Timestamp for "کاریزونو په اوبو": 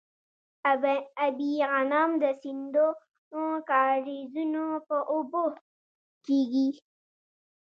3.69-5.43